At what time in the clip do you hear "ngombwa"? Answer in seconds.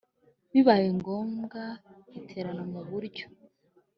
0.97-1.61